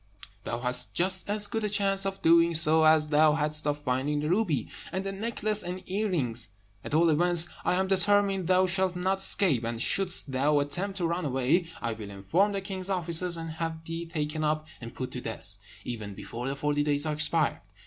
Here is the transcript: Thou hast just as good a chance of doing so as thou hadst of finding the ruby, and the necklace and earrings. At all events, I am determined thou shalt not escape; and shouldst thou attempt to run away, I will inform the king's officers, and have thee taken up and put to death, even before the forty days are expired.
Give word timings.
Thou 0.45 0.57
hast 0.61 0.95
just 0.95 1.29
as 1.29 1.45
good 1.45 1.63
a 1.63 1.69
chance 1.69 2.07
of 2.07 2.23
doing 2.23 2.55
so 2.55 2.85
as 2.85 3.09
thou 3.09 3.33
hadst 3.33 3.67
of 3.67 3.77
finding 3.83 4.19
the 4.19 4.31
ruby, 4.31 4.67
and 4.91 5.03
the 5.05 5.11
necklace 5.11 5.61
and 5.61 5.87
earrings. 5.87 6.49
At 6.83 6.95
all 6.95 7.11
events, 7.11 7.47
I 7.63 7.75
am 7.75 7.85
determined 7.87 8.47
thou 8.47 8.65
shalt 8.65 8.95
not 8.95 9.19
escape; 9.19 9.63
and 9.63 9.79
shouldst 9.79 10.31
thou 10.31 10.57
attempt 10.57 10.97
to 10.97 11.07
run 11.07 11.25
away, 11.25 11.67
I 11.83 11.93
will 11.93 12.09
inform 12.09 12.51
the 12.53 12.61
king's 12.61 12.89
officers, 12.89 13.37
and 13.37 13.51
have 13.51 13.83
thee 13.85 14.07
taken 14.07 14.43
up 14.43 14.65
and 14.81 14.95
put 14.95 15.11
to 15.11 15.21
death, 15.21 15.57
even 15.83 16.15
before 16.15 16.47
the 16.47 16.55
forty 16.55 16.81
days 16.81 17.05
are 17.05 17.13
expired. 17.13 17.59